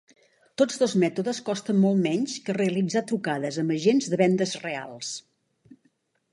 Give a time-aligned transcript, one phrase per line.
[0.61, 5.15] Tots dos mètodes costen molt menys que realitzar trucades amb agents de vendes reals.